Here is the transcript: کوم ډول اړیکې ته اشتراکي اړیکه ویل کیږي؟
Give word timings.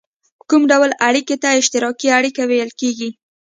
کوم 0.49 0.61
ډول 0.71 0.91
اړیکې 1.07 1.35
ته 1.43 1.49
اشتراکي 1.59 2.07
اړیکه 2.17 2.41
ویل 2.49 2.69
کیږي؟ 2.79 3.09